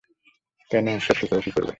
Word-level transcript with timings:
কেন, 0.71 0.85
এসব 0.91 1.15
শিখে 1.19 1.35
ও 1.37 1.41
কী 1.45 1.51
করবে? 1.51 1.69